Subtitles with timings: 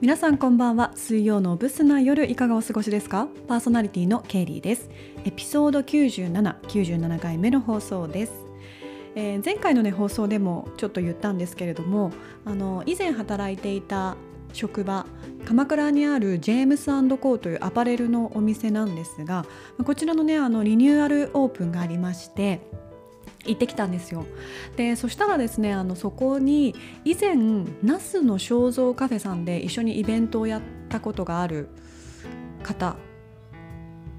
[0.00, 0.92] 皆さんこんばんは。
[0.94, 3.26] 水曜のブスな夜いかがお過ごしですか？
[3.48, 4.88] パーソナリティのケイリーです。
[5.24, 8.32] エピソード9797 97回目の放送です、
[9.16, 12.12] えー、前回のね放送でもちょっと言ったんですけれども
[12.44, 14.16] あの以前働いていた
[14.52, 15.04] 職場
[15.44, 16.86] 鎌倉にあるジェームス
[17.18, 19.46] コーというアパレルのお店なんですが
[19.84, 22.60] こちらのねあのリニューアルオープンがありまして
[23.44, 24.26] 行ってきたんですよ。
[24.76, 26.74] でそしたらですねあのそこに
[27.04, 27.36] 以前
[27.82, 31.68] 那須の肖像カフェさんで一緒にイベントをやったことがある
[32.62, 32.96] 方。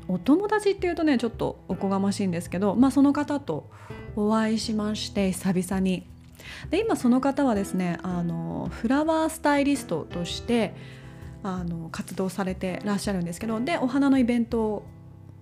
[0.08, 3.70] お友達っていうとねちょっとおこがましいんですけど、まあ、その方と
[4.16, 6.08] お会いしまして久々に。
[6.72, 10.74] で今その方はですねあのフラワースタイリストとして
[11.44, 14.84] あの活動されてらっしゃるんですけどでお花のイベントを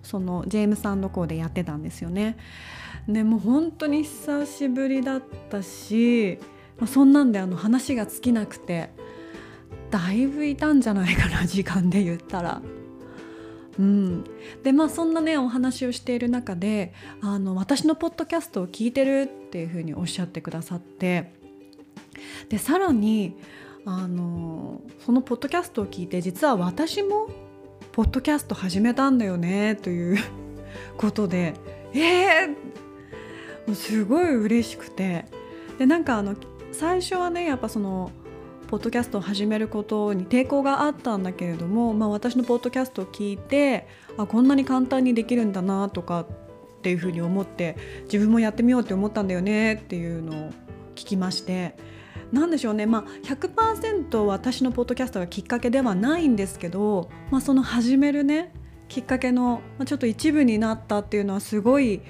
[0.08, 2.38] そのジェームスコーでやってたんですよね。
[3.06, 6.38] でも本当に久しぶりだったし、
[6.78, 8.90] ま、そんなんであの話が尽きなくて
[9.90, 12.62] だいぶいたんじゃないかな時間で言ったら。
[13.78, 14.24] うん、
[14.64, 21.32] でまあそんなねお話をしている中であの私のポッドキャストを聞いてるっていうふうにおっしゃってくださって
[22.48, 23.36] でさらに
[23.84, 27.28] あのそのポッドキャストを聞いて実は私も
[27.98, 30.18] ポッドキャスト始めたんだよねという
[30.96, 31.54] ことで。
[31.92, 35.24] えー、すごい嬉しくて。
[35.80, 36.36] でなんかあの
[36.70, 38.12] 最初はねやっぱその
[38.68, 46.26] ポッドキャストを始めることに抵抗があったんだけれども、まあ、私のポッドキャストを聞いてあこんなに簡単にできるんだなとかっ
[46.82, 50.50] ていうふうに思って自分もやってみようって思ったんだよねっていうのを
[50.94, 51.74] 聞きまして。
[52.32, 58.52] 何でしょうね、まあ100%私のポッドキャストがきっかけではないんですけど、まあ、その始めるね
[58.88, 62.00] きっかけの、ちょっと一部になったっていうのはすごい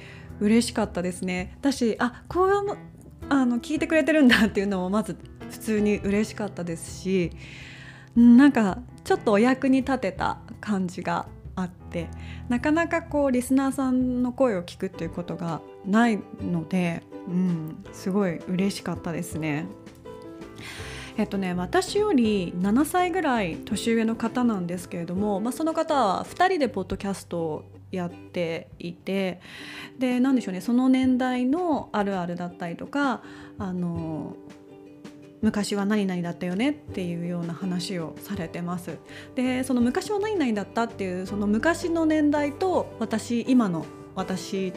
[0.40, 1.56] 嬉しかったですね。
[1.60, 2.76] だしあこういうの
[3.28, 5.16] あの聞いてくれてるんだっていうのもまず
[5.50, 7.32] 普通に嬉しかったですし
[8.16, 12.08] なんかちょっとお役に立てた感じがあって
[12.48, 19.66] なかなかこうリスナーさんの声を聞くっていうことがないので、うん、すごい嬉しかったですね。
[21.16, 29.40] えっとね、私より7歳ぐらい年上の方なんですけれども、まあ、その方は2人でポッドキャストをやっていて
[29.98, 33.22] で何でしょうねその年代のあるあるだったりとか
[33.58, 34.36] あの
[35.40, 38.98] 昔は何々だったよねっていうような話をされてます。
[39.36, 43.86] でその昔は何々だったっていうその昔の年代と私今の
[44.16, 44.72] 私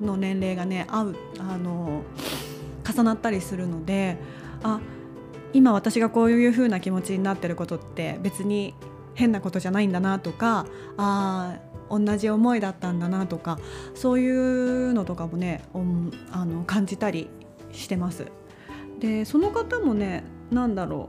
[0.00, 2.02] の年齢がね合うあの
[2.90, 4.18] 重なったりするので
[4.62, 4.80] あ
[5.52, 8.74] 今私がこういう風な気持ちになってることって別に
[9.14, 11.58] 変なことじゃないんだなとかあ
[11.90, 13.58] 同じ思いだったんだなとか
[13.94, 15.62] そういうのとかもね
[16.30, 17.28] あの感じたり
[17.72, 18.26] してます。
[18.98, 21.08] でその方もね何だろ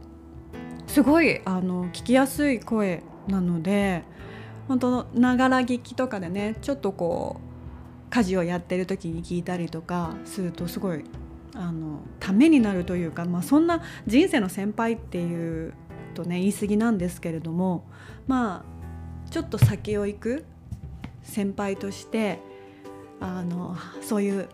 [0.88, 4.04] うすごいあの聞きやすい声なので
[4.68, 11.04] 本当ながら聞きとかでねちょっとこう家事をやってる時に聞いたりとかするとすごい
[11.56, 15.74] あのためになるというか、まあ、そんな人生の先輩っていう
[16.14, 17.86] とね言い過ぎなんですけれども
[18.28, 18.66] ま
[19.28, 20.46] あちょっと先を行く
[21.22, 22.40] 先輩として
[23.20, 24.50] あのそういう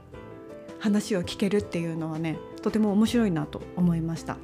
[0.80, 4.38] 話を聞けるっていうのはねとても面白いなと思いました。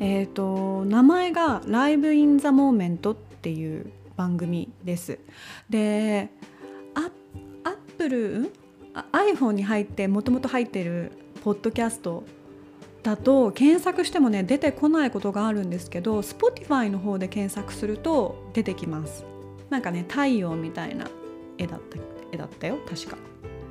[0.00, 5.18] えーと、名前が「Live in the Moment」っていう番組です。
[5.70, 6.30] で
[6.94, 7.00] ア
[7.70, 8.52] ップル
[9.12, 12.24] iPhone に入ってもともと入ってるポッドキャスト
[13.02, 19.24] だと検索してもね出てこないことがあるんですけど Spotify の方で検索すると出てきます。
[19.70, 21.06] なんかね太陽みたいな
[21.58, 21.98] 絵だった
[22.30, 23.16] 絵だったよ確か。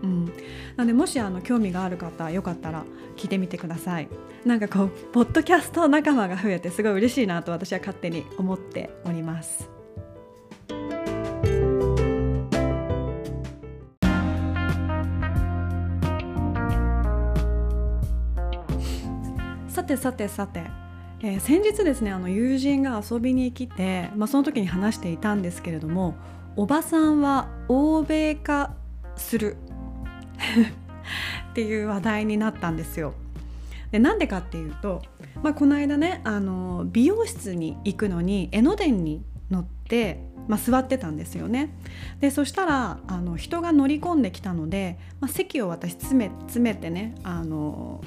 [0.03, 0.31] うん、な
[0.79, 2.83] のでもしあの興味がある方よかったら
[3.15, 4.09] 聞いてみてください。
[4.45, 9.80] なんかこうポッドキャスト仲間が増えてすごい嬉しいなと私は勝手に思っております。
[19.81, 20.63] さてさてさて、
[21.21, 26.13] えー、先日ですねあの友人が遊びに来て、まあ、その時に話していたんですけれども
[26.55, 28.75] おばさんは欧米化
[29.15, 29.57] する
[31.49, 33.15] っていう話題になったんですよ。
[33.91, 35.01] でなんでかっていうと、
[35.41, 41.75] まあ、この間ねあの美容室に行くのに江ノ電に乗って、まあ、座ってたんですよね。
[42.19, 48.01] でそしたらあの人が乗り込んできたので、まあ、席を私詰め詰めてねあの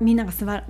[0.00, 0.64] みんなが座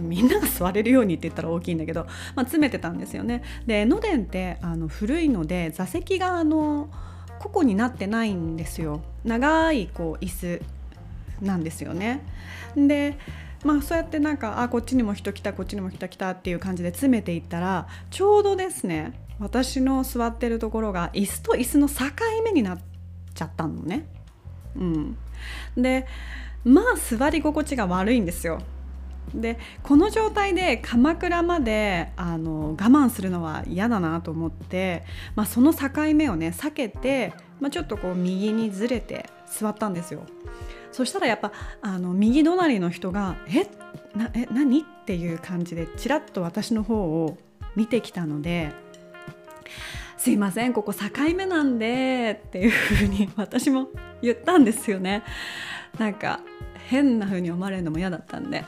[0.00, 3.42] みんなが座れるようにって言ったら大きいんだけど、まあ、詰めてたんですよね。
[3.66, 6.88] で江ノ電ってあの古いので座席があの
[7.38, 10.62] 個々になってないんですよ長いこう椅子
[11.40, 12.22] なんですよね。
[12.76, 13.18] で
[13.64, 21.94] まあそうやってなんかあこっちにも人来たこっちにも人来たっていう感じで詰めていったらちょうどですね私の座ってるところが椅子と椅子の境
[22.44, 22.78] 目になっ
[23.34, 24.06] ちゃったのね。
[24.76, 25.16] うん、
[25.76, 26.06] で
[26.66, 28.58] まあ座り心地が悪いんですよ。
[29.34, 35.04] でこの状態で鎌倉まであの我慢するのは嫌だなと思って、
[35.34, 40.22] まあ、その境目をね避けて、まあ、ちょっとこう右にずれて座ったんですよ。
[40.92, 41.52] そしたらやっぱ
[41.82, 43.66] あの右隣の人が「え
[44.16, 47.36] なえ何?」っていう感じでちらっと私の方を
[47.76, 48.72] 見てきたので
[50.16, 53.88] 「すいませんここ境目なんで」っていうふうに私も
[54.22, 55.22] 言ったんですよね。
[55.98, 56.40] なんか
[56.88, 58.64] 変な風に思われるのも嫌だったんで。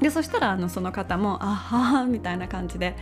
[0.00, 2.96] でそしたらあのその方も「あはは」みたいな感じで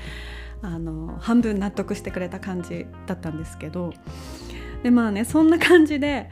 [0.62, 3.92] あの半分納得してくれた感じだったんですけど
[4.82, 6.30] でまあねそんな感じで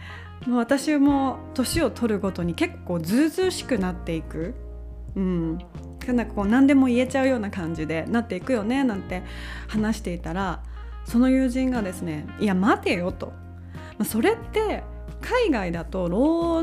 [0.49, 4.55] 私も年を取るごとに結構ずうずうしくなっていく。
[5.17, 5.59] うん
[6.07, 9.23] なんかこう何でも言えちゃうような感じでなっていくよねなんて
[9.69, 10.63] 話していたら
[11.05, 13.33] その友人がですね「いや待てよ」と。
[14.05, 14.83] それって
[15.21, 16.63] 海外だと老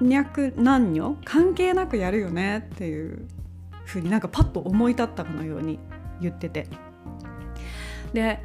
[0.00, 3.26] 若男女関係なくやるよねっていう
[3.84, 5.78] ふうになんかパッと思い立ったかのように
[6.20, 6.66] 言ってて。
[8.12, 8.42] で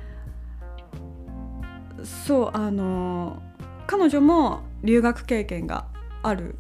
[2.04, 3.42] そうあの
[3.88, 5.88] 彼女も留学経験が
[6.22, 6.56] ある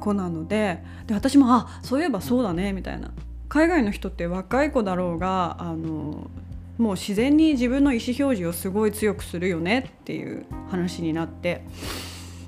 [0.00, 3.10] 子なのでで私もあそういえばそうだねみたいな。
[3.48, 6.30] 海外の人って若い子だろうがあの
[6.78, 11.62] もう自然に自分の意思表示をすごい強くするよねっていう話になって。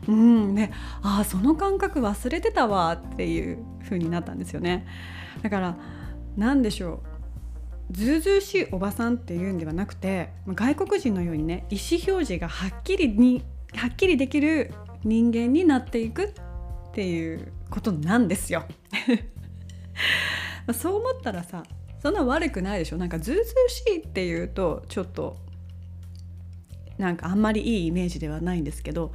[0.08, 0.72] うんね。
[1.02, 4.86] ああその感覚忘れてたわっていう風になったんですよね。
[5.42, 5.76] だから
[6.36, 7.02] 何でしょ
[7.90, 7.92] う。
[7.92, 13.42] ずうずうしいおばさんっていうんではなくて外国人のようにね意思表示がはっきりに
[13.74, 14.72] はっきりできる
[15.04, 16.32] 人間になっていくっ
[16.92, 18.64] ていうことなんですよ。
[20.72, 21.62] そう思ったらさ
[22.02, 22.96] そんな悪くないでしょ。
[22.96, 25.36] なんかずうずしいっていうとちょっと
[26.98, 29.12] なんかあんまりいいイメージではないんですけど、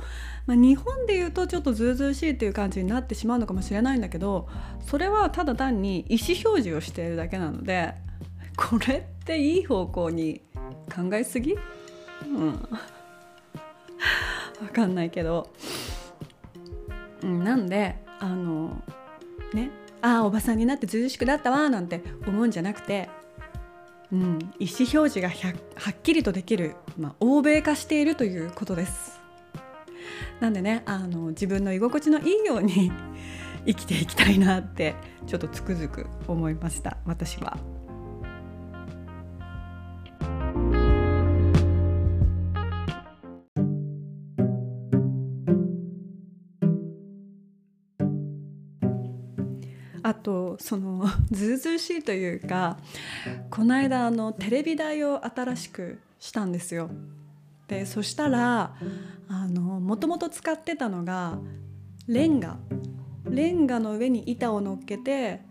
[0.48, 4.48] まあ、日本で言うとちょっとずうずうしいっていう感じになってしまうのかもしれないんだけど
[4.86, 7.94] それはただ単に意思表示をしているだけなので
[8.56, 10.42] これっていい方向に
[10.94, 11.54] 考えすぎ？
[11.54, 12.68] うん。
[14.60, 15.52] 分かんないけど、
[17.22, 18.82] うん、なんであの
[19.54, 19.72] ね
[20.02, 23.10] ああおばさんになってずうしくなったわなんて思うんじゃなくて
[24.14, 25.54] うん、意思表示がは
[25.90, 29.20] っきりとできる、まあ、欧米化しているということです。
[30.40, 32.92] なんでねあの自分の居心地のいいように
[33.66, 34.94] 生きていきたいなって
[35.26, 37.83] ちょっとつくづく思いました私は。
[50.24, 52.78] とその ずうずうしいというか
[53.50, 56.90] この間あのテレビ台を新しくしたんですよ。
[57.68, 58.76] でそしたら
[59.28, 61.40] あのもともと使ってたのが
[62.08, 62.58] レンガ
[63.30, 65.42] レンガの上に板を乗っけて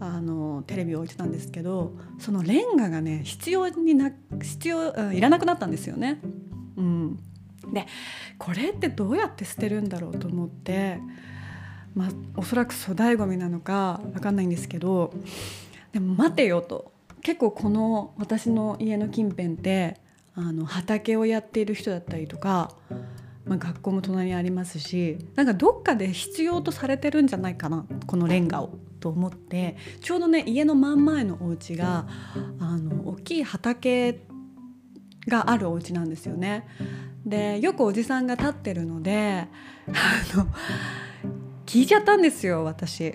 [0.00, 6.20] あのテレビを置いてたんですけどそのレンガがね必要にな必要いらなくなったんですよね。
[6.76, 7.16] うん、
[7.72, 7.86] で
[8.38, 10.98] これってどうやって捨てるんだろうと思って
[11.94, 15.12] まあ、おそらく粗大ごみなのか分かんないんですけど
[15.92, 19.98] でも待てよと結構この私の家の近辺って
[20.34, 22.72] あの畑をやっている人だったりとか、
[23.44, 32.06] まあ、学校も隣にありますしなんかどっかで必要とされてるんじゃないかなこのレンガをと思ってちょうどね家の真ん前のお家が
[32.60, 34.20] あの大きい畑
[35.28, 36.66] があるお家なんですよね。
[37.24, 39.46] でよくおじさんが立ってるので
[39.88, 40.46] あの
[41.72, 43.14] 聞いちゃったんですよ私、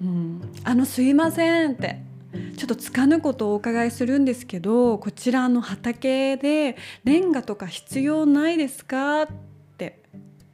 [0.00, 0.40] うん。
[0.62, 2.00] あのすいませんって。
[2.56, 9.22] ちょっとつかぬことをお伺いするんですけどこちらの畑でレンガとか必要ないですか？
[9.22, 9.28] っ
[9.76, 10.00] て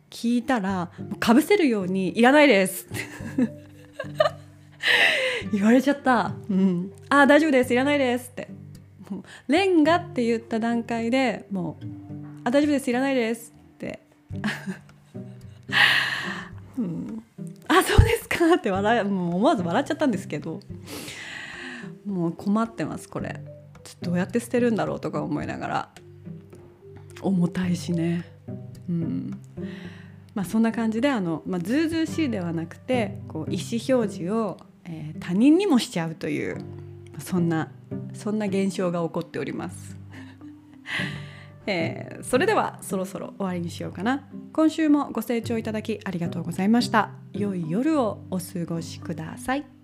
[0.08, 2.88] 聞いたらかぶせるように「いらないです」
[5.52, 7.75] 言われちゃった「うん、あ大丈夫です。
[7.75, 8.49] いらないです」って。
[9.11, 11.85] もうレンガって言った段階でもう
[12.49, 12.88] 「あ大丈夫です。
[12.88, 14.00] いらないです」って、
[17.78, 20.61] あそうですかって笑もう思わず笑っちゃったんですけど。
[22.08, 23.40] もう困ってますこれ。
[23.85, 25.88] ちょっとどうやって捨てるんだろうとか思いながら。
[27.20, 28.25] 重たいしね。
[28.88, 29.40] うん。
[30.35, 36.58] まあそんな感じであの、まあ、ずうずうしいではなくてこう意思表示を、えー、他人にもしちゃうという
[37.18, 37.70] そんな
[38.14, 39.98] そんな現象が起こっております。
[41.68, 44.28] えー、それではそろそろ終わりにしようかな。
[44.52, 47.10] 今週もご清聴いただきありがとうございました。
[47.32, 49.77] 良い夜をお過ごしください。